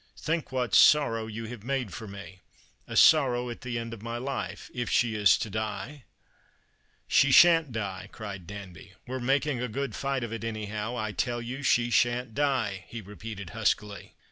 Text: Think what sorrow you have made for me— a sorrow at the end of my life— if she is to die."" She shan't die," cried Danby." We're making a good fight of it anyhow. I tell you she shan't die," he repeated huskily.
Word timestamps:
Think 0.17 0.51
what 0.51 0.73
sorrow 0.73 1.27
you 1.27 1.45
have 1.45 1.63
made 1.63 1.93
for 1.93 2.07
me— 2.07 2.39
a 2.87 2.95
sorrow 2.97 3.51
at 3.51 3.61
the 3.61 3.77
end 3.77 3.93
of 3.93 4.01
my 4.01 4.17
life— 4.17 4.71
if 4.73 4.89
she 4.89 5.13
is 5.13 5.37
to 5.37 5.47
die."" 5.47 6.05
She 7.07 7.29
shan't 7.29 7.71
die," 7.71 8.09
cried 8.11 8.47
Danby." 8.47 8.93
We're 9.07 9.19
making 9.19 9.61
a 9.61 9.67
good 9.67 9.93
fight 9.93 10.23
of 10.23 10.33
it 10.33 10.43
anyhow. 10.43 10.97
I 10.97 11.11
tell 11.11 11.39
you 11.39 11.61
she 11.61 11.91
shan't 11.91 12.33
die," 12.33 12.85
he 12.87 12.99
repeated 12.99 13.51
huskily. 13.51 14.15